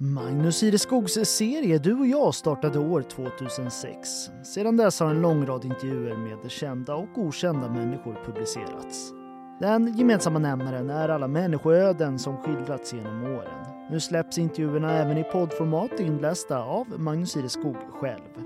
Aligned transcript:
Magnus 0.00 0.62
Ireskogs 0.62 1.12
serie 1.12 1.78
Du 1.78 1.98
och 1.98 2.06
jag 2.06 2.34
startade 2.34 2.78
år 2.78 3.02
2006. 3.02 4.08
Sedan 4.44 4.76
dess 4.76 5.00
har 5.00 5.10
en 5.10 5.20
lång 5.20 5.46
rad 5.46 5.64
intervjuer 5.64 6.16
med 6.16 6.50
kända 6.50 6.94
och 6.94 7.18
okända 7.18 7.68
människor 7.68 8.18
publicerats. 8.24 9.12
Den 9.60 9.96
gemensamma 9.96 10.38
nämnaren 10.38 10.90
är 10.90 11.08
alla 11.08 11.28
människoöden 11.28 12.18
som 12.18 12.36
skildrats 12.36 12.92
genom 12.92 13.22
åren. 13.22 13.88
Nu 13.90 14.00
släpps 14.00 14.38
intervjuerna 14.38 14.92
även 14.92 15.18
i 15.18 15.24
poddformat 15.24 16.00
inlästa 16.00 16.62
av 16.62 17.00
Magnus 17.00 17.36
Ireskog 17.36 17.76
själv. 18.00 18.44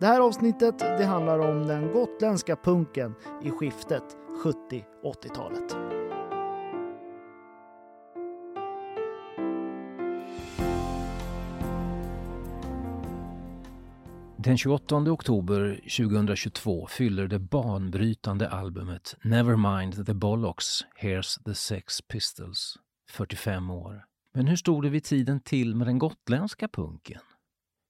Det 0.00 0.06
här 0.06 0.20
avsnittet 0.20 0.78
det 0.78 1.04
handlar 1.04 1.38
om 1.38 1.66
den 1.66 1.92
gotländska 1.92 2.56
punken 2.56 3.14
i 3.42 3.50
skiftet 3.50 4.04
70-80-talet. 4.44 5.99
Den 14.44 14.58
28 14.58 14.96
oktober 14.96 15.80
2022 15.98 16.86
fyller 16.86 17.28
det 17.28 17.38
banbrytande 17.38 18.48
albumet 18.48 19.16
Nevermind 19.22 20.06
the 20.06 20.14
Bollocks, 20.14 20.84
Here's 21.00 21.44
the 21.44 21.54
Sex 21.54 22.02
Pistols 22.02 22.76
45 23.10 23.70
år. 23.70 24.04
Men 24.34 24.46
hur 24.46 24.56
stod 24.56 24.82
det 24.82 24.88
vid 24.88 25.04
tiden 25.04 25.40
till 25.40 25.76
med 25.76 25.86
den 25.86 25.98
gotländska 25.98 26.68
punken? 26.68 27.20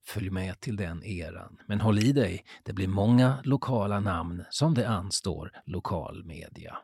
Följ 0.07 0.31
med 0.31 0.61
till 0.61 0.77
den 0.77 1.05
eran. 1.05 1.57
Men 1.67 1.81
håll 1.81 1.99
i 1.99 2.13
dig, 2.13 2.45
det 2.65 2.73
blir 2.73 2.89
många 2.89 3.39
lokala 3.45 4.01
namn 4.01 4.45
som 4.51 4.75
det 4.75 4.89
anstår 4.89 5.53
lokalmedia. 5.67 6.79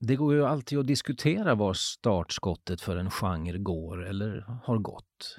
Det 0.00 0.16
går 0.16 0.34
ju 0.34 0.46
alltid 0.46 0.78
att 0.78 0.86
diskutera 0.86 1.54
var 1.54 1.74
startskottet 1.74 2.80
för 2.80 2.96
en 2.96 3.10
genre 3.10 3.58
går 3.58 4.06
eller 4.06 4.60
har 4.64 4.78
gått. 4.78 5.38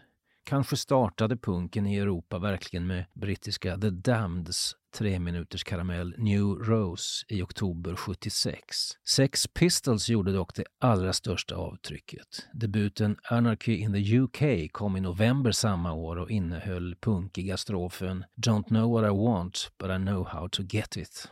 Kanske 0.54 0.78
startade 0.78 1.38
punken 1.38 1.88
i 1.88 1.98
Europa 1.98 2.40
verkligen 2.40 2.88
med 2.88 3.06
brittiska 3.14 3.78
The 3.78 3.90
Damneds 3.90 4.76
tre 4.96 5.20
minuters 5.20 5.64
karamell 5.64 6.16
New 6.18 6.44
Rose 6.44 7.26
i 7.30 7.42
oktober 7.42 7.96
76. 7.96 8.66
Sex 9.08 9.48
Pistols 9.48 10.10
gjorde 10.10 10.34
dock 10.34 10.56
det 10.56 10.64
allra 10.80 11.14
största 11.14 11.56
avtrycket. 11.56 12.48
Debuten 12.54 13.18
Anarchy 13.30 13.76
in 13.76 13.94
the 13.94 14.20
UK 14.20 14.72
kom 14.72 14.98
i 14.98 15.02
november 15.02 15.52
samma 15.52 15.94
år 15.94 16.16
och 16.16 16.32
innehöll 16.32 16.96
punkiga 16.96 17.58
strofen 17.58 18.26
Don't 18.36 18.68
know 18.68 18.92
what 18.92 19.12
I 19.12 19.16
want 19.18 19.72
but 19.80 19.90
I 19.90 19.98
know 19.98 20.28
how 20.28 20.50
to 20.50 20.64
get 20.64 20.98
it. 20.98 21.28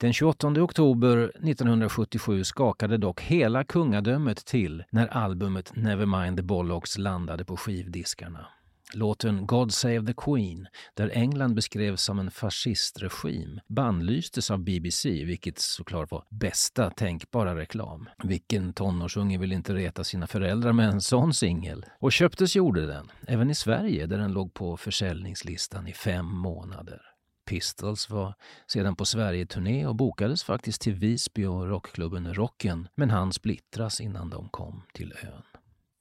Den 0.00 0.12
28 0.12 0.48
oktober 0.48 1.16
1977 1.24 2.44
skakade 2.44 2.96
dock 2.96 3.20
hela 3.20 3.64
kungadömet 3.64 4.44
till 4.46 4.84
när 4.90 5.06
albumet 5.06 5.76
Nevermind 5.76 6.36
the 6.36 6.42
Bollocks 6.42 6.98
landade 6.98 7.44
på 7.44 7.56
skivdiskarna. 7.56 8.46
Låten 8.94 9.46
God 9.46 9.72
Save 9.72 10.06
the 10.06 10.14
Queen, 10.16 10.66
där 10.94 11.10
England 11.14 11.54
beskrevs 11.54 12.02
som 12.02 12.18
en 12.18 12.30
fascistregim, 12.30 13.60
bannlystes 13.68 14.50
av 14.50 14.58
BBC, 14.58 15.24
vilket 15.24 15.58
såklart 15.58 16.10
var 16.10 16.24
bästa 16.30 16.90
tänkbara 16.90 17.56
reklam. 17.56 18.08
Vilken 18.24 18.72
tonårsunge 18.72 19.38
vill 19.38 19.52
inte 19.52 19.74
reta 19.74 20.04
sina 20.04 20.26
föräldrar 20.26 20.72
med 20.72 20.88
en 20.88 21.00
sån 21.00 21.34
singel? 21.34 21.84
Och 22.00 22.12
köptes 22.12 22.56
gjorde 22.56 22.86
den, 22.86 23.10
även 23.28 23.50
i 23.50 23.54
Sverige 23.54 24.06
där 24.06 24.18
den 24.18 24.32
låg 24.32 24.54
på 24.54 24.76
försäljningslistan 24.76 25.88
i 25.88 25.92
fem 25.92 26.26
månader. 26.26 27.00
Pistols 27.46 28.10
var 28.10 28.34
sedan 28.66 28.96
på 28.96 29.04
Sverige-turné 29.04 29.86
och 29.86 29.96
bokades 29.96 30.44
faktiskt 30.44 30.82
till 30.82 30.94
Visby 30.94 31.44
och 31.44 31.68
rockklubben 31.68 32.34
Rocken, 32.34 32.88
men 32.94 33.10
han 33.10 33.32
splittras 33.32 34.00
innan 34.00 34.30
de 34.30 34.48
kom 34.48 34.82
till 34.94 35.12
ön. 35.22 35.51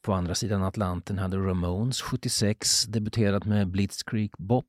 På 0.01 0.13
andra 0.13 0.35
sidan 0.35 0.63
Atlanten 0.63 1.17
hade 1.17 1.37
Ramones 1.37 2.01
76 2.01 2.85
debuterat 2.85 3.45
med 3.45 3.67
Blitzkrieg 3.67 4.31
Bop, 4.37 4.65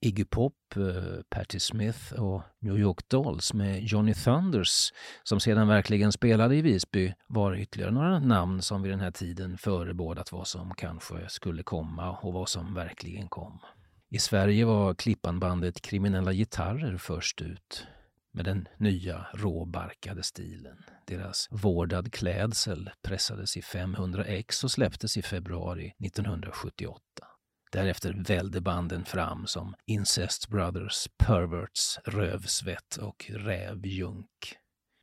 Iggy 0.00 0.24
Pop, 0.24 0.54
uh, 0.76 1.22
Patti 1.30 1.60
Smith 1.60 2.12
och 2.12 2.42
New 2.58 2.78
York 2.78 3.08
Dolls 3.08 3.54
med 3.54 3.82
Johnny 3.82 4.14
Thunders 4.14 4.92
som 5.22 5.40
sedan 5.40 5.68
verkligen 5.68 6.12
spelade 6.12 6.56
i 6.56 6.62
Visby 6.62 7.14
var 7.28 7.54
ytterligare 7.56 7.90
några 7.90 8.18
namn 8.18 8.62
som 8.62 8.82
vid 8.82 8.92
den 8.92 9.00
här 9.00 9.10
tiden 9.10 9.58
förebådat 9.58 10.32
vad 10.32 10.46
som 10.46 10.74
kanske 10.74 11.28
skulle 11.28 11.62
komma 11.62 12.16
och 12.16 12.32
vad 12.32 12.48
som 12.48 12.74
verkligen 12.74 13.28
kom. 13.28 13.58
I 14.10 14.18
Sverige 14.18 14.64
var 14.64 14.94
Klippanbandet 14.94 15.82
Kriminella 15.82 16.32
Gitarrer 16.32 16.96
först 16.96 17.40
ut 17.40 17.86
med 18.32 18.44
den 18.44 18.68
nya 18.76 19.26
råbarkade 19.34 20.22
stilen. 20.22 20.76
Deras 21.06 21.48
vårdad 21.50 22.12
klädsel 22.12 22.90
pressades 23.02 23.56
i 23.56 23.62
500 23.62 24.24
ex 24.24 24.64
och 24.64 24.70
släpptes 24.70 25.16
i 25.16 25.22
februari 25.22 25.94
1978. 26.04 27.00
Därefter 27.72 28.22
välde 28.26 28.60
banden 28.60 29.04
fram 29.04 29.46
som 29.46 29.74
Incest 29.86 30.48
Brothers, 30.48 31.08
Perverts, 31.18 31.98
Rövsvett 32.04 32.96
och 32.96 33.30
Rävjunk. 33.34 34.56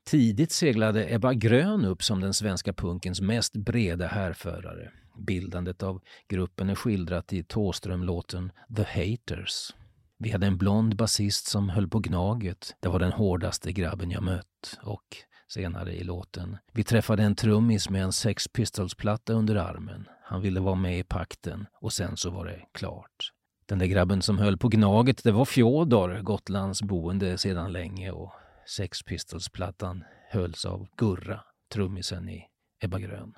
Tidigt 0.10 0.52
seglade 0.52 1.14
Ebba 1.14 1.34
Grön 1.34 1.86
upp 1.86 2.04
som 2.04 2.22
den 2.22 2.34
svenska 2.34 2.74
punkens 2.74 3.22
mest 3.22 3.54
breda 3.56 4.08
härförare. 4.08 4.92
Bildandet 5.18 5.84
av 5.84 6.02
gruppen 6.28 6.70
är 6.70 6.76
skildrat 6.76 7.34
i 7.34 7.44
Tåström-låten 7.44 8.52
The 8.76 8.84
Haters. 8.84 9.74
Vi 10.18 10.32
hade 10.32 10.48
en 10.48 10.58
blond 10.58 10.96
basist 10.96 11.48
som 11.48 11.70
höll 11.70 11.88
på 11.88 12.00
Gnaget. 12.00 12.76
Det 12.80 12.90
var 12.90 13.00
den 13.00 13.12
hårdaste 13.12 13.72
grabben 13.72 14.12
jag 14.12 14.24
mött. 14.24 14.80
Och 14.82 15.18
senare 15.50 15.94
i 15.94 16.04
låten. 16.04 16.58
Vi 16.74 16.84
träffade 16.84 17.24
en 17.24 17.36
trummis 17.36 17.90
med 17.90 18.04
en 18.04 18.12
Sex 18.12 18.48
Pistols-platta 18.48 19.34
under 19.34 19.56
armen. 19.56 20.08
Han 20.24 20.42
ville 20.42 20.60
vara 20.60 20.76
med 20.76 21.00
i 21.00 21.04
pakten 21.04 21.66
och 21.82 21.94
sen 21.94 22.18
så 22.18 22.30
var 22.30 22.46
det 22.46 22.66
klart. 22.72 23.32
Den 23.66 23.80
där 23.80 23.86
grabben 23.86 24.22
som 24.22 24.38
höll 24.38 24.58
på 24.58 24.68
Gnaget, 24.68 25.24
det 25.24 25.32
var 25.32 25.46
Fjodor, 25.46 26.22
Gotlands 26.22 26.82
boende 26.82 27.38
sedan 27.38 27.72
länge 27.72 28.12
och 28.12 28.34
Sex 28.76 29.04
Pistols-plattan 29.04 30.04
hölls 30.30 30.66
av 30.66 30.88
Gurra, 30.98 31.42
trummisen 31.74 32.30
i 32.30 32.46
Ebba 32.84 33.00
Grön. 33.00 33.34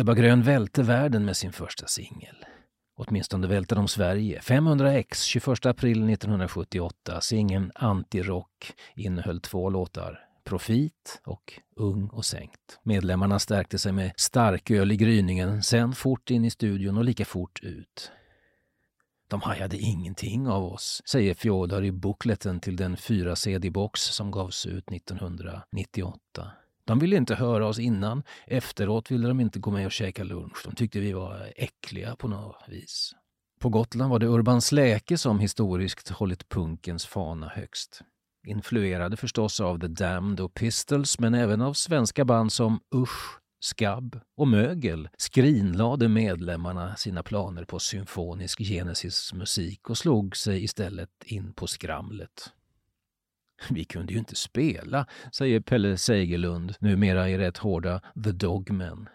Ebba 0.00 0.14
Grön 0.14 0.42
välte 0.42 0.82
världen 0.82 1.24
med 1.24 1.36
sin 1.36 1.52
första 1.52 1.86
singel. 1.86 2.36
Åtminstone 2.96 3.46
välte 3.46 3.74
de 3.74 3.88
Sverige. 3.88 4.40
500 4.40 4.92
x 4.92 5.22
21 5.22 5.66
april 5.66 6.10
1978. 6.10 7.20
Singeln 7.20 7.72
Antirock 7.74 8.72
innehöll 8.96 9.40
två 9.40 9.70
låtar. 9.70 10.31
Profit 10.44 11.20
och 11.24 11.60
Ung 11.76 12.08
och 12.08 12.24
sänkt. 12.24 12.78
Medlemmarna 12.82 13.38
stärkte 13.38 13.78
sig 13.78 13.92
med 13.92 14.12
starköl 14.16 14.92
i 14.92 14.96
gryningen, 14.96 15.62
sen 15.62 15.92
fort 15.92 16.30
in 16.30 16.44
i 16.44 16.50
studion 16.50 16.98
och 16.98 17.04
lika 17.04 17.24
fort 17.24 17.60
ut. 17.62 18.10
De 19.28 19.40
hajade 19.40 19.76
ingenting 19.76 20.48
av 20.48 20.64
oss, 20.64 21.02
säger 21.04 21.34
Fjodor 21.34 21.84
i 21.84 21.92
bookleten 21.92 22.60
till 22.60 22.76
den 22.76 22.96
4 22.96 23.36
CD-box 23.36 24.00
som 24.00 24.30
gavs 24.30 24.66
ut 24.66 24.92
1998. 24.92 26.50
De 26.84 26.98
ville 26.98 27.16
inte 27.16 27.34
höra 27.34 27.66
oss 27.66 27.78
innan. 27.78 28.22
Efteråt 28.46 29.10
ville 29.10 29.28
de 29.28 29.40
inte 29.40 29.58
gå 29.58 29.70
med 29.70 29.86
och 29.86 29.92
käka 29.92 30.24
lunch. 30.24 30.62
De 30.64 30.74
tyckte 30.74 31.00
vi 31.00 31.12
var 31.12 31.52
äckliga 31.56 32.16
på 32.16 32.28
något 32.28 32.64
vis. 32.68 33.12
På 33.60 33.68
Gotland 33.68 34.10
var 34.10 34.18
det 34.18 34.26
Urban 34.26 34.62
Släke 34.62 35.18
som 35.18 35.40
historiskt 35.40 36.08
hållit 36.08 36.48
punkens 36.48 37.06
fana 37.06 37.48
högst. 37.48 38.02
Influerade 38.46 39.16
förstås 39.16 39.60
av 39.60 39.80
The 39.80 39.88
Damned 39.88 40.40
och 40.40 40.54
Pistols 40.54 41.18
men 41.18 41.34
även 41.34 41.60
av 41.60 41.72
svenska 41.72 42.24
band 42.24 42.52
som 42.52 42.80
Usch, 42.94 43.38
Skabb 43.60 44.20
och 44.36 44.48
Mögel 44.48 45.08
skrinlade 45.16 46.08
medlemmarna 46.08 46.96
sina 46.96 47.22
planer 47.22 47.64
på 47.64 47.78
symfonisk 47.78 48.60
Genesis 48.60 49.32
musik 49.32 49.90
och 49.90 49.98
slog 49.98 50.36
sig 50.36 50.64
istället 50.64 51.24
in 51.24 51.52
på 51.52 51.66
skramlet. 51.66 52.52
Vi 53.70 53.84
kunde 53.84 54.12
ju 54.12 54.18
inte 54.18 54.36
spela, 54.36 55.06
säger 55.32 55.60
Pelle 55.60 55.96
Segerlund, 55.96 56.74
numera 56.78 57.28
i 57.28 57.38
rätt 57.38 57.58
hårda 57.58 58.00
The 58.24 58.32
Dogmen. 58.32 59.08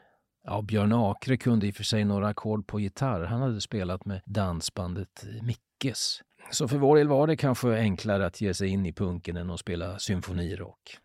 Ja, 0.43 0.61
Björn 0.61 0.93
Akre 0.93 1.37
kunde 1.37 1.67
i 1.67 1.71
och 1.71 1.75
för 1.75 1.83
sig 1.83 2.05
några 2.05 2.27
ackord 2.27 2.67
på 2.67 2.79
gitarr. 2.79 3.23
Han 3.23 3.41
hade 3.41 3.61
spelat 3.61 4.05
med 4.05 4.21
dansbandet 4.25 5.25
Mickes. 5.41 6.21
Så 6.51 6.67
för 6.67 6.77
vår 6.77 6.97
del 6.97 7.07
var 7.07 7.27
det 7.27 7.35
kanske 7.35 7.73
enklare 7.73 8.25
att 8.25 8.41
ge 8.41 8.53
sig 8.53 8.67
in 8.69 8.85
i 8.85 8.93
punken 8.93 9.37
än 9.37 9.49
att 9.49 9.59
spela 9.59 9.99
symfonirock. 9.99 10.97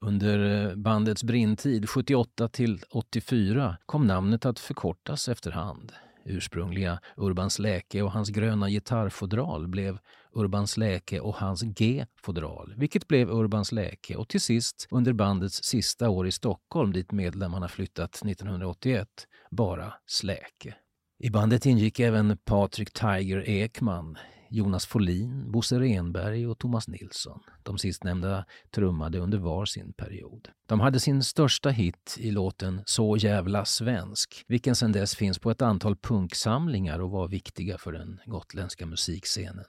Under 0.00 0.68
eh, 0.68 0.76
bandets 0.76 1.24
brintid 1.24 1.88
78 1.88 2.48
till 2.48 2.82
84 2.90 3.76
kom 3.86 4.06
namnet 4.06 4.46
att 4.46 4.58
förkortas 4.58 5.28
efterhand. 5.28 5.92
Ursprungliga 6.24 7.00
Urbans 7.16 7.58
Läke 7.58 8.02
och 8.02 8.12
hans 8.12 8.28
gröna 8.28 8.70
gitarrfodral 8.70 9.68
blev 9.68 9.98
Urbans 10.32 10.76
Läke 10.76 11.20
och 11.20 11.34
hans 11.34 11.62
G-fodral, 11.62 12.74
vilket 12.76 13.08
blev 13.08 13.30
Urbans 13.30 13.72
Läke 13.72 14.16
och 14.16 14.28
till 14.28 14.40
sist, 14.40 14.86
under 14.90 15.12
bandets 15.12 15.64
sista 15.64 16.08
år 16.10 16.26
i 16.26 16.32
Stockholm 16.32 16.92
dit 16.92 17.12
medlemmarna 17.12 17.68
flyttat 17.68 18.14
1981, 18.14 19.08
bara 19.50 19.94
Släke. 20.06 20.74
I 21.18 21.30
bandet 21.30 21.66
ingick 21.66 22.00
även 22.00 22.38
Patrik 22.44 22.92
Tiger 22.92 23.48
Ekman. 23.48 24.18
Jonas 24.50 24.86
Folin, 24.86 25.52
Bosse 25.52 25.78
Renberg 25.80 26.46
och 26.46 26.58
Thomas 26.58 26.88
Nilsson. 26.88 27.40
De 27.62 27.78
sistnämnda 27.78 28.44
trummade 28.70 29.18
under 29.18 29.38
var 29.38 29.64
sin 29.64 29.92
period. 29.92 30.48
De 30.66 30.80
hade 30.80 31.00
sin 31.00 31.22
största 31.22 31.70
hit 31.70 32.16
i 32.18 32.30
låten 32.30 32.82
Så 32.86 33.16
jävla 33.16 33.64
svensk, 33.64 34.44
vilken 34.48 34.76
sedan 34.76 34.92
dess 34.92 35.16
finns 35.16 35.38
på 35.38 35.50
ett 35.50 35.62
antal 35.62 35.96
punksamlingar 35.96 36.98
och 36.98 37.10
var 37.10 37.28
viktiga 37.28 37.78
för 37.78 37.92
den 37.92 38.20
gotländska 38.26 38.86
musikscenen. 38.86 39.64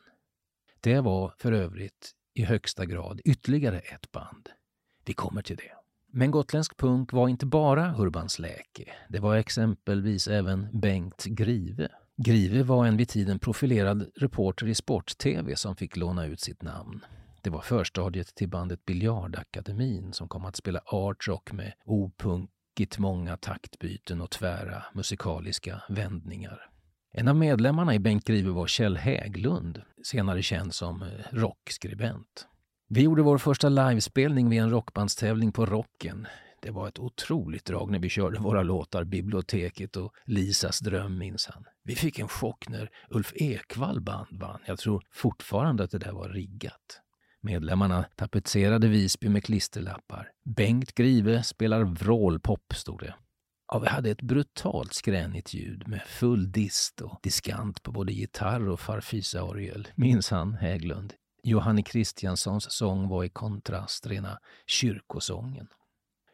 Det 0.81 0.99
var 0.99 1.33
för 1.37 1.51
övrigt 1.51 2.11
i 2.33 2.43
högsta 2.43 2.85
grad 2.85 3.21
ytterligare 3.25 3.79
ett 3.79 4.11
band. 4.11 4.49
Vi 5.05 5.13
kommer 5.13 5.41
till 5.41 5.55
det. 5.55 5.71
Men 6.11 6.31
gotländsk 6.31 6.77
punk 6.77 7.13
var 7.13 7.27
inte 7.27 7.45
bara 7.45 7.95
Urbans 7.97 8.39
Läke. 8.39 8.91
Det 9.09 9.19
var 9.19 9.35
exempelvis 9.35 10.27
även 10.27 10.79
Bengt 10.79 11.25
Grive. 11.25 11.89
Grive 12.21 12.63
var 12.63 12.85
en 12.85 12.97
vid 12.97 13.09
tiden 13.09 13.39
profilerad 13.39 14.11
reporter 14.15 14.67
i 14.67 14.75
sport-tv 14.75 15.55
som 15.55 15.75
fick 15.75 15.97
låna 15.97 16.25
ut 16.25 16.39
sitt 16.39 16.61
namn. 16.61 17.05
Det 17.41 17.49
var 17.49 17.61
förstadiet 17.61 18.35
till 18.35 18.49
bandet 18.49 18.85
Biljardakademin 18.85 20.13
som 20.13 20.27
kom 20.27 20.45
att 20.45 20.55
spela 20.55 20.81
artrock 20.85 21.51
med 21.51 21.73
opunkigt 21.85 22.97
många 22.97 23.37
taktbyten 23.37 24.21
och 24.21 24.29
tvära 24.29 24.83
musikaliska 24.93 25.81
vändningar. 25.89 26.69
En 27.11 27.27
av 27.27 27.35
medlemmarna 27.35 27.95
i 27.95 27.99
Bengt 27.99 28.25
Grive 28.25 28.49
var 28.49 28.67
Kjell 28.67 28.97
Häglund, 28.97 29.81
senare 30.03 30.41
känd 30.41 30.73
som 30.73 31.01
eh, 31.01 31.07
rockskribent. 31.31 32.47
Vi 32.89 33.01
gjorde 33.01 33.21
vår 33.21 33.37
första 33.37 33.69
livespelning 33.69 34.49
vid 34.49 34.59
en 34.59 34.69
rockbandstävling 34.69 35.51
på 35.51 35.65
Rocken. 35.65 36.27
Det 36.61 36.71
var 36.71 36.87
ett 36.87 36.99
otroligt 36.99 37.65
drag 37.65 37.91
när 37.91 37.99
vi 37.99 38.09
körde 38.09 38.39
våra 38.39 38.63
låtar 38.63 39.03
Biblioteket 39.03 39.97
och 39.97 40.13
Lisas 40.25 40.79
dröm 40.79 41.17
minns 41.17 41.47
han. 41.47 41.65
Vi 41.83 41.95
fick 41.95 42.19
en 42.19 42.27
chock 42.27 42.69
när 42.69 42.89
Ulf 43.09 43.33
Ekvall 43.35 44.01
band 44.01 44.27
vann. 44.31 44.59
Jag 44.65 44.79
tror 44.79 45.03
fortfarande 45.11 45.83
att 45.83 45.91
det 45.91 45.97
där 45.97 46.11
var 46.11 46.29
riggat. 46.29 47.01
Medlemmarna 47.41 48.05
tapetserade 48.15 48.87
Visby 48.87 49.29
med 49.29 49.43
klisterlappar. 49.43 50.31
Bengt 50.55 50.95
Grive 50.95 51.43
spelar 51.43 51.83
vrålpop, 51.83 52.73
stod 52.73 52.99
det. 52.99 53.15
Ja, 53.71 53.79
vi 53.79 53.87
hade 53.87 54.09
ett 54.09 54.21
brutalt 54.21 54.93
skränigt 54.93 55.53
ljud 55.53 55.87
med 55.87 56.01
full 56.01 56.51
dist 56.51 57.01
och 57.01 57.19
diskant 57.23 57.83
på 57.83 57.91
både 57.91 58.13
gitarr 58.13 58.69
och 58.69 58.79
farfisa-orgel, 58.79 59.87
minns 59.95 60.29
han 60.29 60.53
Häglund. 60.53 61.13
Johanne 61.43 61.83
Kristianssons 61.83 62.71
sång 62.71 63.07
var 63.07 63.23
i 63.23 63.29
kontrast 63.29 64.07
rena 64.07 64.39
kyrkosången. 64.67 65.67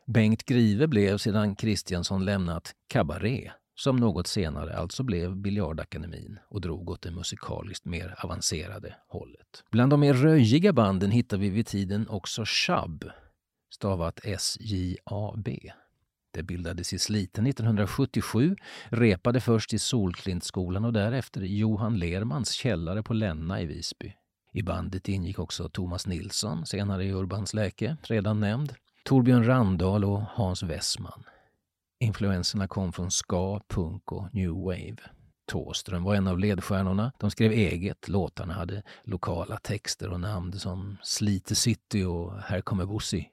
Bengt 0.08 0.46
Grive 0.46 0.88
blev 0.88 1.18
sedan 1.18 1.56
Kristiansson 1.56 2.26
lämnat 2.26 2.76
Cabaret, 2.88 3.52
som 3.76 3.96
något 3.96 4.28
senare 4.28 4.78
alltså 4.78 5.04
blev 5.04 5.36
Biljardakademin 5.36 6.40
och 6.50 6.62
drog 6.62 6.90
åt 6.90 7.02
det 7.02 7.12
musikaliskt 7.12 7.86
mer 7.86 8.16
avancerade 8.24 8.96
hållet. 9.08 9.64
Bland 9.72 9.92
de 9.92 10.00
mer 10.00 10.14
röjiga 10.14 10.74
banden 10.74 11.12
hittar 11.12 11.38
vi 11.38 11.50
vid 11.50 11.68
tiden 11.68 12.08
också 12.10 12.44
Shab, 12.46 13.06
stavat 13.74 14.20
S-J-A-B. 14.24 15.72
Det 16.32 16.44
bildades 16.44 16.94
i 16.94 17.00
Sliten 17.00 17.48
1977, 17.48 18.56
repade 18.86 19.42
först 19.42 19.74
i 19.74 19.80
Solklintskolan 19.80 20.86
och 20.86 20.94
därefter 20.94 21.44
i 21.44 21.58
Johan 21.58 22.00
Lermans 22.00 22.52
källare 22.52 23.04
på 23.04 23.14
Länna 23.14 23.62
i 23.62 23.66
Visby. 23.66 24.14
I 24.52 24.62
bandet 24.62 25.10
ingick 25.10 25.40
också 25.40 25.70
Thomas 25.70 26.08
Nilsson, 26.08 26.66
senare 26.66 27.06
i 27.06 27.14
Urbans 27.14 27.54
läke, 27.54 27.98
redan 28.04 28.40
nämnd, 28.40 28.74
Torbjörn 29.06 29.44
Randahl 29.44 30.06
och 30.06 30.22
Hans 30.22 30.64
Wessman. 30.64 31.24
Influenserna 32.00 32.68
kom 32.68 32.94
från 32.94 33.12
ska, 33.12 33.60
punk 33.68 34.12
och 34.12 34.34
new 34.34 34.52
wave. 34.52 34.98
Tåström 35.46 36.04
var 36.04 36.16
en 36.16 36.28
av 36.28 36.40
ledstjärnorna. 36.40 37.12
De 37.20 37.32
skrev 37.32 37.52
eget. 37.52 38.08
Låtarna 38.08 38.54
hade 38.54 38.84
lokala 39.04 39.58
texter 39.58 40.10
och 40.10 40.20
namn 40.20 40.54
som 40.54 40.98
Slite 41.04 41.56
City 41.56 42.04
och 42.04 42.42
Här 42.42 42.62
kommer 42.62 42.86
Bossy. 42.86 43.26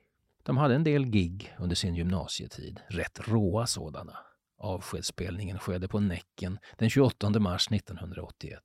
De 0.42 0.56
hade 0.56 0.74
en 0.74 0.84
del 0.84 1.04
gig 1.04 1.54
under 1.58 1.76
sin 1.76 1.94
gymnasietid, 1.94 2.80
rätt 2.88 3.28
råa 3.28 3.66
sådana. 3.66 4.16
Avskedsspelningen 4.58 5.58
skedde 5.58 5.88
på 5.88 6.00
Näcken 6.00 6.58
den 6.78 6.90
28 6.90 7.30
mars 7.30 7.68
1981. 7.70 8.62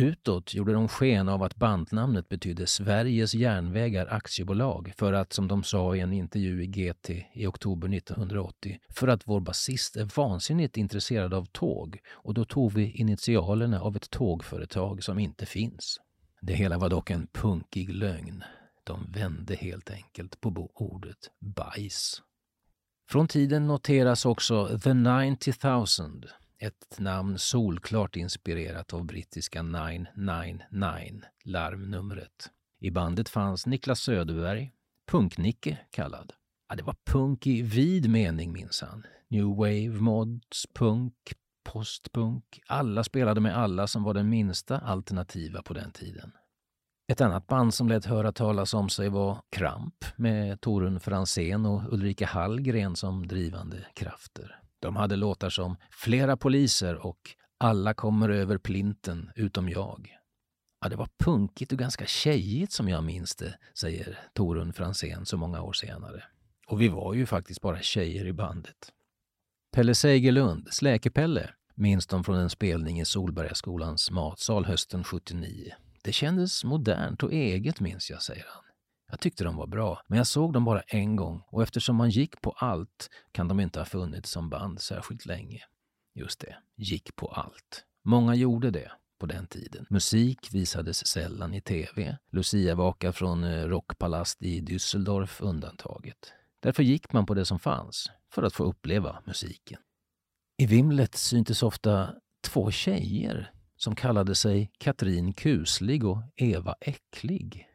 Utåt 0.00 0.54
gjorde 0.54 0.72
de 0.72 0.88
sken 0.88 1.28
av 1.28 1.42
att 1.42 1.56
bandnamnet 1.56 2.28
betydde 2.28 2.66
Sveriges 2.66 3.34
järnvägar 3.34 4.06
aktiebolag 4.10 4.92
för 4.96 5.12
att, 5.12 5.32
som 5.32 5.48
de 5.48 5.62
sa 5.62 5.96
i 5.96 6.00
en 6.00 6.12
intervju 6.12 6.62
i 6.62 6.66
GT 6.66 7.10
i 7.32 7.46
oktober 7.46 7.94
1980, 7.96 8.78
för 8.90 9.08
att 9.08 9.22
vår 9.24 9.40
basist 9.40 9.96
är 9.96 10.04
vansinnigt 10.16 10.76
intresserad 10.76 11.34
av 11.34 11.44
tåg 11.44 11.98
och 12.10 12.34
då 12.34 12.44
tog 12.44 12.72
vi 12.72 12.90
initialerna 12.90 13.80
av 13.80 13.96
ett 13.96 14.10
tågföretag 14.10 15.04
som 15.04 15.18
inte 15.18 15.46
finns. 15.46 16.00
Det 16.40 16.54
hela 16.54 16.78
var 16.78 16.88
dock 16.88 17.10
en 17.10 17.26
punkig 17.32 17.94
lögn. 17.94 18.44
De 18.84 19.12
vände 19.12 19.54
helt 19.54 19.90
enkelt 19.90 20.40
på 20.40 20.70
ordet 20.74 21.30
bajs. 21.40 22.22
Från 23.10 23.28
tiden 23.28 23.66
noteras 23.66 24.26
också 24.26 24.78
The 24.78 24.94
90 24.94 25.54
000 25.62 25.86
ett 26.58 26.98
namn 26.98 27.38
solklart 27.38 28.16
inspirerat 28.16 28.94
av 28.94 29.04
brittiska 29.04 29.62
999, 29.62 31.20
larmnumret. 31.44 32.50
I 32.80 32.90
bandet 32.90 33.28
fanns 33.28 33.66
Niklas 33.66 34.00
Söderberg, 34.00 34.72
Punk-Nicke 35.10 35.78
kallad. 35.90 36.32
Ja, 36.68 36.76
det 36.76 36.82
var 36.82 36.96
punk 37.06 37.46
i 37.46 37.62
vid 37.62 38.10
mening 38.10 38.52
minsann. 38.52 39.06
New 39.28 39.46
wave, 39.56 40.00
mods, 40.00 40.66
punk, 40.74 41.14
postpunk. 41.64 42.60
Alla 42.66 43.04
spelade 43.04 43.40
med 43.40 43.56
alla 43.56 43.86
som 43.86 44.02
var 44.02 44.14
den 44.14 44.28
minsta 44.28 44.78
alternativa 44.78 45.62
på 45.62 45.74
den 45.74 45.90
tiden. 45.90 46.32
Ett 47.12 47.20
annat 47.20 47.46
band 47.46 47.74
som 47.74 47.88
lät 47.88 48.04
höra 48.04 48.32
talas 48.32 48.74
om 48.74 48.88
sig 48.88 49.08
var 49.08 49.42
Kramp 49.50 50.04
med 50.16 50.60
Torun 50.60 51.00
Fransén 51.00 51.66
och 51.66 51.92
Ulrika 51.92 52.26
Hallgren 52.26 52.96
som 52.96 53.26
drivande 53.26 53.86
krafter. 53.94 54.60
De 54.80 54.96
hade 54.96 55.16
låtar 55.16 55.50
som 55.50 55.76
Flera 55.90 56.36
poliser 56.36 57.06
och 57.06 57.18
Alla 57.60 57.94
kommer 57.94 58.28
över 58.28 58.58
plinten 58.58 59.30
utom 59.34 59.68
jag. 59.68 60.18
Ja, 60.80 60.88
det 60.88 60.96
var 60.96 61.08
punkigt 61.18 61.72
och 61.72 61.78
ganska 61.78 62.06
tjejigt 62.06 62.72
som 62.72 62.88
jag 62.88 63.04
minns 63.04 63.36
det, 63.36 63.58
säger 63.74 64.18
Torun 64.34 64.72
Fransén 64.72 65.26
så 65.26 65.36
många 65.36 65.62
år 65.62 65.72
senare. 65.72 66.24
Och 66.66 66.80
vi 66.80 66.88
var 66.88 67.14
ju 67.14 67.26
faktiskt 67.26 67.60
bara 67.60 67.80
tjejer 67.80 68.26
i 68.26 68.32
bandet. 68.32 68.92
Pelle 69.72 69.94
Segerlund, 69.94 70.68
Släkepelle, 70.70 71.50
minns 71.74 72.06
de 72.06 72.24
från 72.24 72.36
en 72.36 72.50
spelning 72.50 73.00
i 73.00 73.04
Solbergaskolans 73.04 74.10
matsal 74.10 74.64
hösten 74.64 75.04
79. 75.04 75.72
Det 76.02 76.12
kändes 76.12 76.64
modernt 76.64 77.22
och 77.22 77.32
eget 77.32 77.80
minns 77.80 78.10
jag, 78.10 78.22
säger 78.22 78.46
han. 78.48 78.64
Jag 79.10 79.20
tyckte 79.20 79.44
de 79.44 79.56
var 79.56 79.66
bra, 79.66 80.02
men 80.06 80.16
jag 80.16 80.26
såg 80.26 80.52
dem 80.52 80.64
bara 80.64 80.80
en 80.80 81.16
gång 81.16 81.42
och 81.46 81.62
eftersom 81.62 81.96
man 81.96 82.10
gick 82.10 82.40
på 82.40 82.50
allt 82.50 83.10
kan 83.32 83.48
de 83.48 83.60
inte 83.60 83.80
ha 83.80 83.84
funnits 83.84 84.30
som 84.30 84.48
band 84.50 84.80
särskilt 84.80 85.26
länge. 85.26 85.62
Just 86.14 86.40
det, 86.40 86.56
gick 86.76 87.16
på 87.16 87.26
allt. 87.26 87.84
Många 88.04 88.34
gjorde 88.34 88.70
det 88.70 88.92
på 89.18 89.26
den 89.26 89.46
tiden. 89.46 89.86
Musik 89.90 90.54
visades 90.54 91.06
sällan 91.06 91.54
i 91.54 91.60
tv. 91.60 92.18
Luciavaka 92.30 93.12
från 93.12 93.44
eh, 93.44 93.64
Rockpalast 93.64 94.42
i 94.42 94.60
Düsseldorf 94.60 95.42
undantaget. 95.42 96.32
Därför 96.60 96.82
gick 96.82 97.12
man 97.12 97.26
på 97.26 97.34
det 97.34 97.44
som 97.44 97.58
fanns, 97.58 98.10
för 98.32 98.42
att 98.42 98.54
få 98.54 98.64
uppleva 98.64 99.22
musiken. 99.26 99.80
I 100.56 100.66
vimlet 100.66 101.14
syntes 101.14 101.62
ofta 101.62 102.14
två 102.40 102.70
tjejer 102.70 103.52
som 103.76 103.94
kallade 103.94 104.34
sig 104.34 104.70
Katrin 104.78 105.32
Kuslig 105.32 106.04
och 106.04 106.18
Eva 106.36 106.74
Äcklig. 106.80 107.67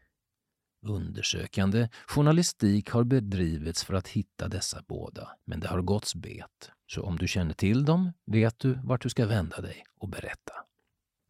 Undersökande 0.84 1.90
journalistik 2.08 2.90
har 2.90 3.04
bedrivits 3.04 3.84
för 3.84 3.94
att 3.94 4.08
hitta 4.08 4.48
dessa 4.48 4.84
båda, 4.88 5.30
men 5.46 5.60
det 5.60 5.68
har 5.68 5.82
gåtts 5.82 6.16
bet. 6.16 6.72
Så 6.92 7.04
om 7.04 7.18
du 7.18 7.28
känner 7.28 7.54
till 7.54 7.86
dem 7.86 8.12
vet 8.26 8.60
du 8.60 8.80
vart 8.84 9.02
du 9.02 9.10
ska 9.10 9.26
vända 9.26 9.62
dig 9.62 9.86
och 10.00 10.10
berätta. 10.10 10.54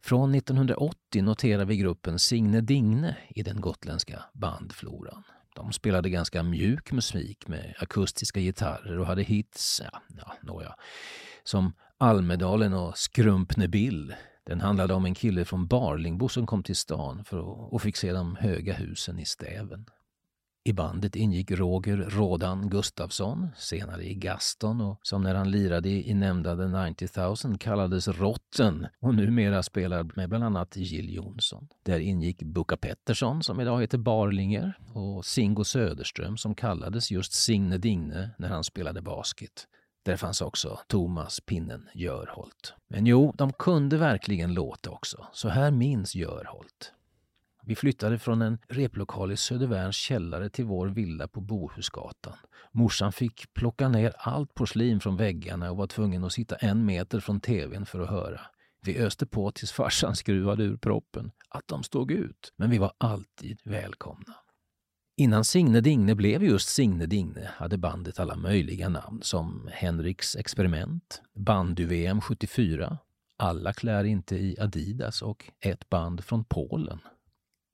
Från 0.04 0.34
1980 0.34 1.22
noterar 1.22 1.64
vi 1.64 1.76
gruppen 1.76 2.18
Signe 2.18 2.60
Digne 2.60 3.16
i 3.28 3.42
den 3.42 3.60
gotländska 3.60 4.24
bandfloran. 4.32 5.22
De 5.54 5.72
spelade 5.72 6.10
ganska 6.10 6.42
mjuk 6.42 6.92
musik 6.92 7.48
med 7.48 7.74
akustiska 7.78 8.40
gitarrer 8.40 8.98
och 8.98 9.06
hade 9.06 9.22
hits, 9.22 9.80
ja, 9.84 10.02
ja 10.16 10.34
nåja, 10.42 10.74
som 11.44 11.72
Almedalen 11.98 12.74
och 12.74 12.98
Skrumpne 12.98 13.68
Bill 13.68 14.14
den 14.44 14.60
handlade 14.60 14.94
om 14.94 15.04
en 15.04 15.14
kille 15.14 15.44
från 15.44 15.66
Barlingbo 15.66 16.28
som 16.28 16.46
kom 16.46 16.62
till 16.62 16.76
stan 16.76 17.24
för 17.24 17.38
att, 17.38 17.72
och 17.72 17.82
fick 17.82 17.96
se 17.96 18.12
de 18.12 18.36
höga 18.36 18.74
husen 18.74 19.18
i 19.18 19.24
stäven. 19.24 19.86
I 20.66 20.72
bandet 20.72 21.16
ingick 21.16 21.50
Roger 21.50 21.96
Rådan 21.96 22.70
Gustafsson, 22.70 23.48
senare 23.56 24.04
i 24.04 24.14
Gaston 24.14 24.80
och 24.80 25.00
som 25.02 25.22
när 25.22 25.34
han 25.34 25.50
lirade 25.50 25.88
i 25.88 26.14
nämnda 26.14 26.56
The 26.56 26.90
90 26.90 27.48
000 27.48 27.58
kallades 27.58 28.08
Rotten 28.08 28.86
och 29.00 29.14
numera 29.14 29.62
spelar 29.62 30.10
med 30.16 30.28
bland 30.28 30.44
annat 30.44 30.76
Jill 30.76 31.14
Johnson. 31.14 31.68
Där 31.82 31.98
ingick 31.98 32.42
Buka 32.42 32.76
Pettersson 32.76 33.42
som 33.42 33.60
idag 33.60 33.80
heter 33.80 33.98
Barlinger 33.98 34.78
och 34.94 35.24
Singo 35.24 35.64
Söderström 35.64 36.36
som 36.36 36.54
kallades 36.54 37.10
just 37.10 37.32
Signe 37.32 37.78
Digne 37.78 38.30
när 38.38 38.48
han 38.48 38.64
spelade 38.64 39.02
basket. 39.02 39.66
Där 40.04 40.16
fanns 40.16 40.40
också 40.40 40.78
Thomas 40.86 41.40
Pinnen 41.40 41.88
Görholt. 41.94 42.74
Men 42.88 43.06
jo, 43.06 43.32
de 43.36 43.52
kunde 43.52 43.96
verkligen 43.96 44.54
låta 44.54 44.90
också. 44.90 45.26
Så 45.32 45.48
här 45.48 45.70
minns 45.70 46.14
Görholt. 46.14 46.92
Vi 47.62 47.74
flyttade 47.74 48.18
från 48.18 48.42
en 48.42 48.58
replokal 48.68 49.32
i 49.32 49.36
Södervärns 49.36 49.96
källare 49.96 50.50
till 50.50 50.64
vår 50.64 50.86
villa 50.86 51.28
på 51.28 51.40
Bohusgatan. 51.40 52.36
Morsan 52.72 53.12
fick 53.12 53.54
plocka 53.54 53.88
ner 53.88 54.12
allt 54.18 54.54
porslin 54.54 55.00
från 55.00 55.16
väggarna 55.16 55.70
och 55.70 55.76
var 55.76 55.86
tvungen 55.86 56.24
att 56.24 56.32
sitta 56.32 56.56
en 56.56 56.84
meter 56.84 57.20
från 57.20 57.40
tvn 57.40 57.86
för 57.86 58.00
att 58.00 58.10
höra. 58.10 58.40
Vi 58.82 58.98
öste 58.98 59.26
på 59.26 59.50
tills 59.50 59.72
farsan 59.72 60.16
skruvade 60.16 60.64
ur 60.64 60.76
proppen. 60.76 61.30
Att 61.48 61.68
de 61.68 61.82
stod 61.82 62.10
ut. 62.10 62.52
Men 62.56 62.70
vi 62.70 62.78
var 62.78 62.92
alltid 62.98 63.60
välkomna. 63.64 64.34
Innan 65.16 65.44
Signe 65.44 65.80
Digne 65.80 66.14
blev 66.14 66.42
just 66.42 66.68
Signe 66.68 67.06
Digne 67.06 67.50
hade 67.56 67.78
bandet 67.78 68.20
alla 68.20 68.36
möjliga 68.36 68.88
namn 68.88 69.22
som 69.22 69.68
Henriks 69.72 70.36
experiment, 70.36 71.22
Bandy-VM 71.34 72.20
74, 72.20 72.98
Alla 73.38 73.72
klär 73.72 74.04
inte 74.04 74.36
i 74.36 74.56
Adidas 74.60 75.22
och 75.22 75.50
ett 75.60 75.88
band 75.88 76.24
från 76.24 76.44
Polen. 76.44 76.98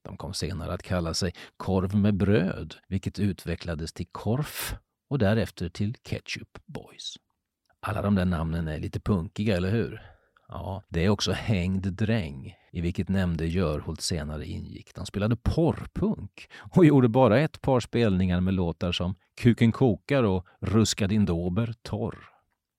De 0.04 0.16
kom 0.16 0.34
senare 0.34 0.72
att 0.72 0.82
kalla 0.82 1.14
sig 1.14 1.34
Korv 1.56 1.94
med 1.94 2.14
bröd, 2.14 2.74
vilket 2.88 3.18
utvecklades 3.18 3.92
till 3.92 4.06
Korf 4.12 4.74
och 5.10 5.18
därefter 5.18 5.68
till 5.68 5.94
Ketchup 5.94 6.58
Boys. 6.66 7.16
Alla 7.80 8.02
de 8.02 8.14
där 8.14 8.24
namnen 8.24 8.68
är 8.68 8.78
lite 8.78 9.00
punkiga, 9.00 9.56
eller 9.56 9.70
hur? 9.70 10.02
Ja, 10.52 10.82
det 10.88 11.04
är 11.04 11.08
också 11.08 11.32
Hängd 11.32 11.92
dräng, 11.92 12.54
i 12.72 12.80
vilket 12.80 13.08
nämnde 13.08 13.46
Görhult 13.46 14.00
senare 14.00 14.46
ingick. 14.46 14.94
De 14.94 15.06
spelade 15.06 15.36
porrpunk 15.36 16.50
och 16.74 16.84
gjorde 16.84 17.08
bara 17.08 17.40
ett 17.40 17.60
par 17.60 17.80
spelningar 17.80 18.40
med 18.40 18.54
låtar 18.54 18.92
som 18.92 19.14
Kuken 19.40 19.72
kokar 19.72 20.22
och 20.22 20.46
Ruska 20.60 21.06
din 21.06 21.24
dober 21.24 21.74
torr. 21.82 22.18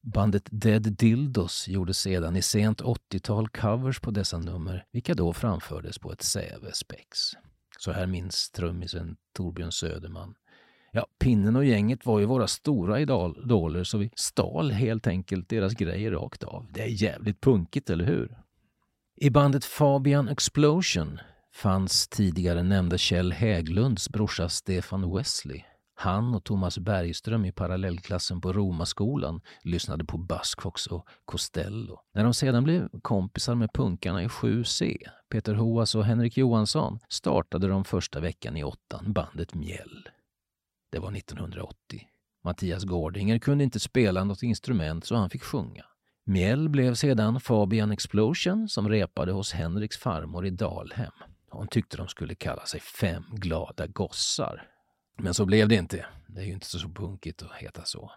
Bandet 0.03 0.47
Dead 0.51 0.81
Dildos 0.81 1.67
gjorde 1.67 1.93
sedan 1.93 2.35
i 2.35 2.41
sent 2.41 2.81
80-tal 2.81 3.49
covers 3.49 3.99
på 3.99 4.11
dessa 4.11 4.37
nummer, 4.37 4.85
vilka 4.91 5.13
då 5.13 5.33
framfördes 5.33 5.99
på 5.99 6.11
ett 6.11 6.21
Sävespex. 6.21 7.17
Så 7.79 7.91
här 7.91 8.07
minns 8.07 8.49
trummisen 8.51 9.15
Torbjörn 9.33 9.71
Söderman. 9.71 10.33
Ja, 10.93 11.07
Pinnen 11.19 11.55
och 11.55 11.65
gänget 11.65 12.05
var 12.05 12.19
ju 12.19 12.25
våra 12.25 12.48
stora 12.48 13.00
idoler 13.00 13.83
så 13.83 13.98
vi 13.98 14.12
stal 14.15 14.71
helt 14.71 15.07
enkelt 15.07 15.50
deras 15.50 15.74
grejer 15.74 16.12
rakt 16.12 16.43
av. 16.43 16.67
Det 16.74 16.81
är 16.81 17.03
jävligt 17.03 17.41
punkigt, 17.41 17.89
eller 17.89 18.05
hur? 18.05 18.38
I 19.15 19.29
bandet 19.29 19.65
Fabian 19.65 20.29
Explosion 20.29 21.19
fanns 21.53 22.07
tidigare 22.07 22.63
nämnde 22.63 22.98
Kjell 22.98 23.31
Häglunds 23.31 24.10
brorsa 24.10 24.50
Stefan 24.50 25.15
Wesley. 25.15 25.62
Han 25.95 26.36
och 26.36 26.43
Thomas 26.43 26.79
Bergström 26.79 27.45
i 27.45 27.51
parallellklassen 27.51 28.41
på 28.41 28.53
Romaskolan 28.53 29.41
lyssnade 29.63 30.05
på 30.05 30.17
Buzzcocks 30.17 30.88
och 30.88 31.07
Costello. 31.25 32.00
När 32.13 32.24
de 32.24 32.33
sedan 32.33 32.63
blev 32.63 32.89
kompisar 33.01 33.55
med 33.55 33.74
punkarna 33.74 34.24
i 34.24 34.27
7C, 34.27 34.98
Peter 35.29 35.53
Hoas 35.53 35.95
och 35.95 36.05
Henrik 36.05 36.38
Johansson, 36.38 37.00
startade 37.10 37.67
de 37.67 37.86
första 37.86 38.19
veckan 38.19 38.57
i 38.57 38.63
åttan 38.63 39.13
bandet 39.13 39.53
Mjäll. 39.53 40.10
Det 40.91 41.00
var 41.00 41.17
1980. 41.17 42.07
Mattias 42.43 42.83
Gårdinger 42.83 43.39
kunde 43.39 43.63
inte 43.63 43.79
spela 43.79 44.24
något 44.24 44.43
instrument 44.43 45.05
så 45.05 45.15
han 45.15 45.29
fick 45.29 45.43
sjunga. 45.43 45.86
Mjäll 46.25 46.69
blev 46.69 46.93
sedan 46.95 47.39
Fabian 47.39 47.91
Explosion 47.91 48.69
som 48.69 48.89
repade 48.89 49.31
hos 49.31 49.53
Henriks 49.53 49.98
farmor 49.98 50.45
i 50.45 50.50
Dalhem. 50.50 51.12
Hon 51.50 51.67
tyckte 51.67 51.98
de 51.98 52.07
skulle 52.07 52.36
kalla 52.36 52.65
sig 52.65 52.79
Fem 52.79 53.24
glada 53.31 53.88
gossar. 53.88 54.67
Men 55.17 55.33
så 55.33 55.45
blev 55.45 55.67
det 55.67 55.75
inte. 55.75 56.05
Det 56.27 56.41
är 56.41 56.45
ju 56.45 56.53
inte 56.53 56.65
så 56.65 56.89
punkigt 56.89 57.41
att 57.41 57.53
heta 57.53 57.83
så. 57.86 58.12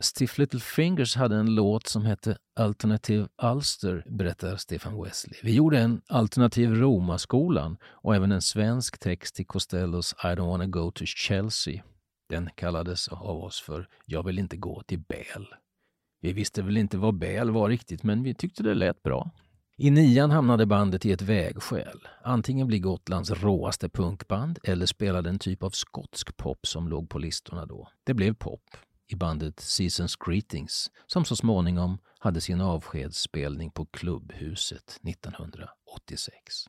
Stiff 0.00 0.38
Little 0.38 0.60
Fingers 0.60 1.16
hade 1.16 1.36
en 1.36 1.54
låt 1.54 1.86
som 1.86 2.04
hette 2.04 2.38
Alternative 2.56 3.28
Ulster, 3.42 4.04
berättar 4.06 4.56
Stefan 4.56 5.02
Wesley. 5.02 5.40
Vi 5.42 5.54
gjorde 5.54 5.78
en 5.78 6.00
alternativ 6.08 6.74
Romaskolan 6.74 7.76
och 7.84 8.14
även 8.14 8.32
en 8.32 8.42
svensk 8.42 8.98
text 8.98 9.36
till 9.36 9.46
Costellos 9.46 10.12
I 10.12 10.26
don't 10.26 10.46
wanna 10.46 10.66
go 10.66 10.90
to 10.90 11.04
Chelsea. 11.06 11.82
Den 12.28 12.50
kallades 12.54 13.08
av 13.08 13.44
oss 13.44 13.60
för 13.60 13.88
Jag 14.04 14.22
vill 14.22 14.38
inte 14.38 14.56
gå 14.56 14.82
till 14.82 14.98
Bäl. 14.98 15.46
Vi 16.20 16.32
visste 16.32 16.62
väl 16.62 16.76
inte 16.76 16.98
vad 16.98 17.18
Bäl 17.18 17.50
var 17.50 17.68
riktigt, 17.68 18.02
men 18.02 18.22
vi 18.22 18.34
tyckte 18.34 18.62
det 18.62 18.74
lät 18.74 19.02
bra. 19.02 19.30
I 19.78 19.90
nian 19.90 20.30
hamnade 20.30 20.66
bandet 20.66 21.06
i 21.06 21.12
ett 21.12 21.22
vägskäl. 21.22 22.08
Antingen 22.22 22.66
bli 22.66 22.78
Gotlands 22.78 23.30
råaste 23.30 23.88
punkband 23.88 24.58
eller 24.62 24.86
spela 24.86 25.22
den 25.22 25.38
typ 25.38 25.62
av 25.62 25.70
skotsk 25.70 26.36
pop 26.36 26.66
som 26.66 26.88
låg 26.88 27.10
på 27.10 27.18
listorna 27.18 27.66
då. 27.66 27.88
Det 28.04 28.14
blev 28.14 28.34
pop 28.34 28.76
i 29.08 29.16
bandet 29.16 29.60
Seasons 29.60 30.16
Greetings 30.16 30.90
som 31.06 31.24
så 31.24 31.36
småningom 31.36 31.98
hade 32.18 32.40
sin 32.40 32.60
avskedsspelning 32.60 33.70
på 33.70 33.86
Klubbhuset 33.86 35.00
1986. 35.02 36.66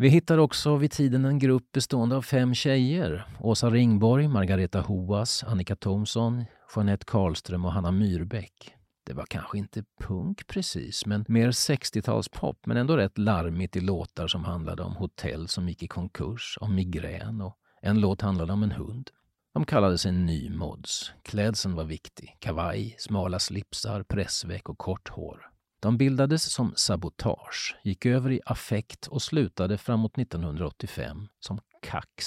Vi 0.00 0.08
hittar 0.08 0.38
också 0.38 0.76
vid 0.76 0.90
tiden 0.90 1.24
en 1.24 1.38
grupp 1.38 1.72
bestående 1.72 2.16
av 2.16 2.22
fem 2.22 2.54
tjejer. 2.54 3.26
Åsa 3.40 3.70
Ringborg, 3.70 4.28
Margareta 4.28 4.80
Hoas, 4.80 5.44
Annika 5.44 5.76
Thomsson, 5.76 6.44
Jeanette 6.76 7.04
Karlström 7.04 7.64
och 7.64 7.72
Hanna 7.72 7.90
Myrbäck. 7.90 8.74
Det 9.06 9.12
var 9.12 9.26
kanske 9.26 9.58
inte 9.58 9.84
punk 10.00 10.46
precis, 10.46 11.06
men 11.06 11.24
mer 11.28 11.50
60-talspop, 11.50 12.56
men 12.66 12.76
ändå 12.76 12.96
rätt 12.96 13.18
larmigt 13.18 13.76
i 13.76 13.80
låtar 13.80 14.26
som 14.26 14.44
handlade 14.44 14.82
om 14.82 14.96
hotell 14.96 15.48
som 15.48 15.68
gick 15.68 15.82
i 15.82 15.88
konkurs, 15.88 16.58
om 16.60 16.74
migrän 16.74 17.40
och 17.40 17.56
en 17.82 18.00
låt 18.00 18.20
handlade 18.20 18.52
om 18.52 18.62
en 18.62 18.72
hund. 18.72 19.10
De 19.54 19.64
kallade 19.64 19.98
sig 19.98 20.12
Nymods. 20.12 21.12
Klädseln 21.22 21.74
var 21.74 21.84
viktig. 21.84 22.36
Kavaj, 22.38 22.96
smala 22.98 23.38
slipsar, 23.38 24.02
pressväck 24.02 24.68
och 24.68 24.78
kort 24.78 25.08
hår. 25.08 25.50
De 25.80 25.98
bildades 25.98 26.52
som 26.52 26.72
Sabotage, 26.76 27.76
gick 27.84 28.06
över 28.06 28.32
i 28.32 28.40
Affekt 28.46 29.06
och 29.06 29.22
slutade 29.22 29.78
framåt 29.78 30.18
1985 30.18 31.28
som 31.40 31.60
Kax. 31.82 32.24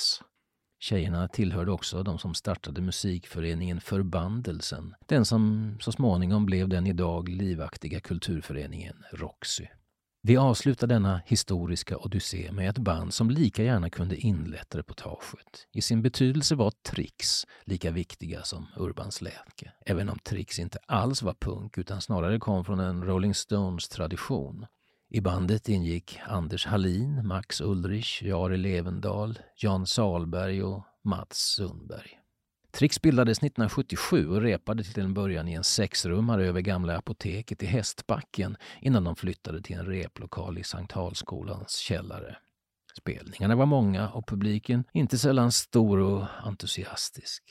Tjejerna 0.80 1.28
tillhörde 1.28 1.72
också 1.72 2.04
de 2.04 2.20
som 2.20 2.34
startade 2.34 2.82
musikföreningen 2.82 3.82
Förbandelsen, 3.82 4.96
den 5.08 5.26
som 5.26 5.76
så 5.82 5.92
småningom 5.92 6.46
blev 6.46 6.70
den 6.70 6.88
idag 6.88 7.30
livaktiga 7.30 8.00
kulturföreningen 8.00 9.04
Roxy. 9.12 9.68
Vi 10.24 10.38
avslutar 10.38 10.88
denna 10.88 11.22
historiska 11.26 11.98
odyssé 11.98 12.52
med 12.52 12.70
ett 12.70 12.78
band 12.78 13.14
som 13.14 13.30
lika 13.30 13.64
gärna 13.64 13.90
kunde 13.90 14.18
inlett 14.18 14.76
reportaget. 14.76 15.68
I 15.74 15.82
sin 15.82 16.02
betydelse 16.02 16.56
var 16.56 16.72
Trix 16.72 17.46
lika 17.66 17.92
viktiga 17.92 18.44
som 18.44 18.68
Urbans 18.78 19.22
läke, 19.22 19.72
även 19.86 20.10
om 20.10 20.20
Trix 20.20 20.60
inte 20.60 20.80
alls 20.86 21.22
var 21.22 21.34
punk 21.34 21.78
utan 21.78 22.02
snarare 22.02 22.40
kom 22.40 22.66
från 22.66 22.80
en 22.80 23.04
Rolling 23.04 23.34
Stones-tradition. 23.34 24.66
I 25.10 25.22
bandet 25.22 25.70
ingick 25.70 26.20
Anders 26.28 26.66
Hallin, 26.66 27.28
Max 27.28 27.62
Ulrich, 27.62 28.24
Jari 28.24 28.58
Levendal, 28.58 29.40
Jan 29.56 29.88
Salberg 29.88 30.64
och 30.64 30.84
Mats 31.04 31.38
Sundberg. 31.38 32.21
Trix 32.72 33.02
bildades 33.02 33.38
1977 33.38 34.30
och 34.30 34.42
repade 34.42 34.84
till 34.84 35.04
en 35.04 35.14
början 35.14 35.48
i 35.48 35.54
en 35.54 35.64
sexrummare 35.64 36.46
över 36.46 36.62
Gamla 36.62 36.98
apoteket 36.98 37.64
i 37.64 37.66
Hästbacken 37.66 38.58
innan 38.82 39.04
de 39.04 39.16
flyttade 39.16 39.62
till 39.62 39.76
en 39.76 39.86
replokal 39.86 40.58
i 40.58 40.64
Sankt 40.64 40.92
Halskolans 40.92 41.76
källare. 41.76 42.38
Spelningarna 42.98 43.56
var 43.56 43.66
många 43.66 44.10
och 44.10 44.28
publiken 44.28 44.84
inte 44.94 45.18
sällan 45.18 45.52
stor 45.52 46.00
och 46.00 46.26
entusiastisk. 46.44 47.44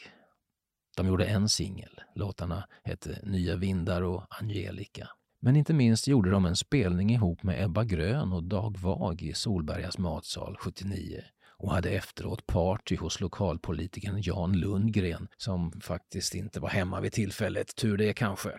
De 0.96 1.06
gjorde 1.06 1.24
en 1.24 1.48
singel. 1.48 2.00
Låtarna 2.14 2.66
hette 2.84 3.18
Nya 3.22 3.56
vindar 3.56 4.02
och 4.02 4.26
Angelica. 4.40 5.08
Men 5.40 5.56
inte 5.56 5.74
minst 5.74 6.08
gjorde 6.08 6.30
de 6.30 6.46
en 6.46 6.56
spelning 6.56 7.10
ihop 7.10 7.42
med 7.42 7.64
Ebba 7.64 7.84
Grön 7.84 8.32
och 8.32 8.44
Dag 8.44 8.78
Vag 8.78 9.22
i 9.22 9.34
Solbergas 9.34 9.98
matsal 9.98 10.56
79 10.60 11.22
och 11.60 11.72
hade 11.72 11.90
efteråt 11.90 12.46
party 12.46 12.96
hos 12.96 13.20
lokalpolitikern 13.20 14.20
Jan 14.22 14.52
Lundgren 14.52 15.28
som 15.36 15.80
faktiskt 15.80 16.34
inte 16.34 16.60
var 16.60 16.68
hemma 16.68 17.00
vid 17.00 17.12
tillfället, 17.12 17.76
tur 17.76 17.96
det 17.96 18.12
kanske. 18.12 18.50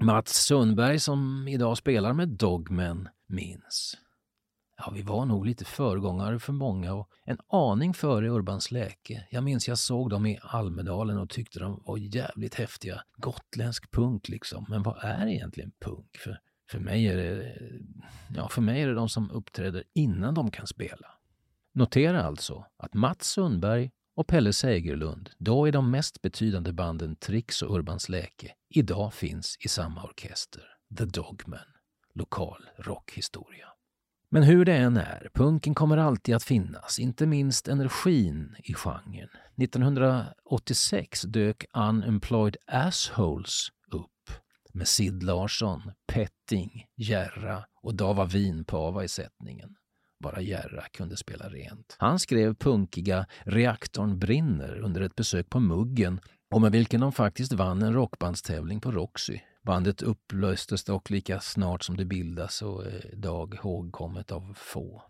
Mats 0.00 0.44
Sundberg 0.44 0.98
som 0.98 1.48
idag 1.48 1.78
spelar 1.78 2.12
med 2.12 2.28
Dogmen 2.28 3.08
minns. 3.28 3.96
Ja, 4.78 4.92
vi 4.94 5.02
var 5.02 5.24
nog 5.24 5.46
lite 5.46 5.64
föregångare 5.64 6.38
för 6.38 6.52
många 6.52 6.94
och 6.94 7.10
en 7.24 7.38
aning 7.48 7.94
före 7.94 8.30
Urbans 8.30 8.70
läke. 8.70 9.26
Jag 9.30 9.44
minns 9.44 9.68
jag 9.68 9.78
såg 9.78 10.10
dem 10.10 10.26
i 10.26 10.38
Almedalen 10.42 11.18
och 11.18 11.30
tyckte 11.30 11.58
de 11.58 11.82
var 11.86 11.96
jävligt 11.96 12.54
häftiga. 12.54 13.02
Gotländsk 13.16 13.90
punk 13.90 14.28
liksom. 14.28 14.66
Men 14.68 14.82
vad 14.82 15.04
är 15.04 15.26
egentligen 15.26 15.72
punk? 15.80 16.16
För, 16.16 16.40
för, 16.70 16.78
mig 16.78 17.06
är 17.06 17.16
det, 17.16 17.56
ja, 18.36 18.48
för 18.48 18.62
mig 18.62 18.82
är 18.82 18.88
det 18.88 18.94
de 18.94 19.08
som 19.08 19.30
uppträder 19.30 19.84
innan 19.94 20.34
de 20.34 20.50
kan 20.50 20.66
spela. 20.66 21.17
Notera 21.78 22.24
alltså 22.24 22.64
att 22.76 22.94
Mats 22.94 23.30
Sundberg 23.30 23.90
och 24.16 24.26
Pelle 24.26 24.52
Segerlund, 24.52 25.30
då 25.38 25.68
i 25.68 25.70
de 25.70 25.90
mest 25.90 26.22
betydande 26.22 26.72
banden 26.72 27.16
Trix 27.16 27.62
och 27.62 27.74
Urbans 27.74 28.08
läke, 28.08 28.52
idag 28.68 29.14
finns 29.14 29.56
i 29.60 29.68
samma 29.68 30.04
orkester, 30.04 30.62
The 30.98 31.04
Dogmen, 31.04 31.68
lokal 32.14 32.68
rockhistoria. 32.78 33.68
Men 34.30 34.42
hur 34.42 34.64
det 34.64 34.76
än 34.76 34.96
är, 34.96 35.30
punken 35.34 35.74
kommer 35.74 35.96
alltid 35.96 36.34
att 36.34 36.44
finnas, 36.44 36.98
inte 36.98 37.26
minst 37.26 37.68
energin 37.68 38.56
i 38.64 38.74
genren. 38.74 39.28
1986 39.62 41.22
dök 41.22 41.64
Unemployed 41.74 42.56
Assholes 42.66 43.68
upp. 43.92 44.30
med 44.72 44.88
Sid 44.88 45.22
Larsson, 45.22 45.82
Petting, 46.12 46.86
Gerra 46.96 47.64
och 47.82 47.94
Dava 47.94 48.24
Vinpava 48.24 49.04
i 49.04 49.08
sättningen. 49.08 49.76
Bara 50.20 50.40
Järra 50.40 50.82
kunde 50.82 51.16
spela 51.16 51.48
rent. 51.48 51.96
Han 51.98 52.18
skrev 52.18 52.54
punkiga 52.54 53.26
Reaktorn 53.42 54.18
brinner 54.18 54.80
under 54.80 55.00
ett 55.00 55.16
besök 55.16 55.50
på 55.50 55.60
Muggen 55.60 56.20
och 56.50 56.60
med 56.60 56.72
vilken 56.72 57.00
de 57.00 57.12
faktiskt 57.12 57.52
vann 57.52 57.82
en 57.82 57.92
rockbandstävling 57.92 58.80
på 58.80 58.90
Roxy. 58.92 59.40
Bandet 59.62 60.02
upplöstes 60.02 60.84
dock 60.84 61.10
lika 61.10 61.40
snart 61.40 61.84
som 61.84 61.96
det 61.96 62.04
bildas 62.04 62.62
och 62.62 62.86
eh, 62.86 62.94
är 62.94 63.12
idag 63.12 63.54
ihågkommet 63.54 64.32
av 64.32 64.54
få. 64.56 65.02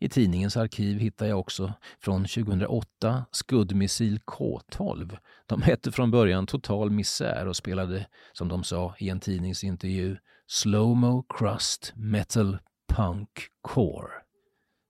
I 0.00 0.08
tidningens 0.08 0.56
arkiv 0.56 0.98
hittar 0.98 1.26
jag 1.26 1.40
också 1.40 1.72
från 2.00 2.24
2008 2.24 3.24
Skuddmissil 3.30 4.18
K12. 4.18 5.16
De 5.46 5.62
hette 5.62 5.92
från 5.92 6.10
början 6.10 6.46
Total 6.46 6.90
Misär 6.90 7.48
och 7.48 7.56
spelade, 7.56 8.06
som 8.32 8.48
de 8.48 8.64
sa 8.64 8.94
i 8.98 9.08
en 9.08 9.20
tidningsintervju, 9.20 10.16
Slowmo 10.46 11.22
Crust 11.28 11.92
Metal 11.96 12.58
Punk 12.88 13.30
Core. 13.62 14.23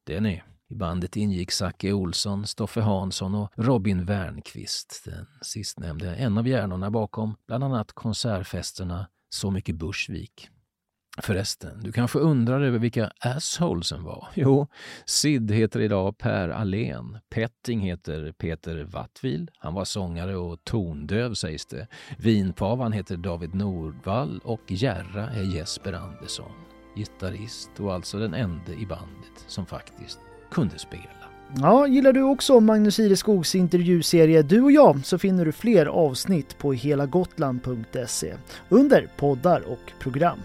Det 0.06 0.20
ni. 0.20 0.42
I 0.70 0.74
bandet 0.74 1.16
ingick 1.16 1.50
Zacke 1.50 1.92
Olsson, 1.92 2.46
Stoffe 2.46 2.80
Hansson 2.80 3.34
och 3.34 3.52
Robin 3.56 4.04
Wernqvist. 4.04 5.02
Den 5.04 5.26
sistnämnde 5.42 6.14
en 6.14 6.38
av 6.38 6.48
hjärnorna 6.48 6.90
bakom 6.90 7.36
bland 7.46 7.64
annat 7.64 7.92
konsertfesterna 7.92 9.08
Så 9.28 9.50
mycket 9.50 9.76
Bursvik. 9.76 10.48
Förresten, 11.22 11.80
du 11.80 11.92
kanske 11.92 12.18
undrar 12.18 12.60
över 12.60 12.78
vilka 12.78 13.10
assholesen 13.20 14.04
var? 14.04 14.28
Jo, 14.34 14.66
Sid 15.06 15.50
heter 15.50 15.80
idag 15.80 16.18
Per 16.18 16.48
Allén. 16.48 17.18
Petting 17.30 17.80
heter 17.80 18.32
Peter 18.32 18.84
Wattvil. 18.84 19.50
Han 19.58 19.74
var 19.74 19.84
sångare 19.84 20.36
och 20.36 20.64
tondöv 20.64 21.34
sägs 21.34 21.66
det. 21.66 21.86
Vinpavan 22.18 22.92
heter 22.92 23.16
David 23.16 23.54
Nordvall 23.54 24.40
och 24.44 24.62
Järra 24.68 25.30
är 25.30 25.42
Jesper 25.42 25.92
Andersson. 25.92 26.73
Gitarrist 26.94 27.70
och 27.80 27.94
alltså 27.94 28.18
den 28.18 28.34
enda 28.34 28.72
i 28.72 28.86
bandet 28.86 29.44
som 29.46 29.66
faktiskt 29.66 30.18
kunde 30.50 30.78
spela. 30.78 31.24
Ja, 31.56 31.86
gillar 31.86 32.12
du 32.12 32.22
också 32.22 32.60
Magnus 32.60 32.98
Ireskogs 32.98 33.54
intervjuserie 33.54 34.42
Du 34.42 34.62
och 34.62 34.72
jag 34.72 35.04
så 35.04 35.18
finner 35.18 35.44
du 35.44 35.52
fler 35.52 35.86
avsnitt 35.86 36.58
på 36.58 36.72
helagotland.se 36.72 38.34
under 38.68 39.08
poddar 39.16 39.60
och 39.60 39.92
program. 40.00 40.38